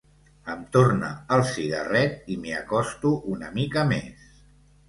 [0.53, 4.29] Em torna el cigarret i m'hi acosto una mica més.